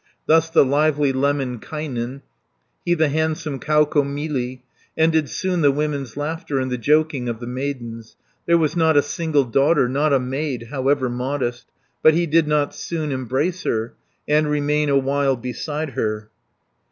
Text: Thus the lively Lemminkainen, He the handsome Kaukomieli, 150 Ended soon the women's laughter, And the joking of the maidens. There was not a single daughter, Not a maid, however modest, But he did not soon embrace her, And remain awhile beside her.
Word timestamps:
Thus 0.25 0.49
the 0.49 0.65
lively 0.65 1.13
Lemminkainen, 1.13 2.23
He 2.83 2.95
the 2.95 3.09
handsome 3.09 3.59
Kaukomieli, 3.59 4.01
150 4.65 4.67
Ended 4.97 5.29
soon 5.29 5.61
the 5.61 5.71
women's 5.71 6.17
laughter, 6.17 6.59
And 6.59 6.71
the 6.71 6.79
joking 6.79 7.29
of 7.29 7.39
the 7.39 7.45
maidens. 7.45 8.15
There 8.47 8.57
was 8.57 8.75
not 8.75 8.97
a 8.97 9.03
single 9.03 9.43
daughter, 9.43 9.87
Not 9.87 10.11
a 10.11 10.19
maid, 10.19 10.69
however 10.71 11.07
modest, 11.07 11.67
But 12.01 12.15
he 12.15 12.25
did 12.25 12.47
not 12.47 12.73
soon 12.73 13.11
embrace 13.11 13.61
her, 13.61 13.93
And 14.27 14.49
remain 14.49 14.89
awhile 14.89 15.35
beside 15.35 15.91
her. 15.91 16.31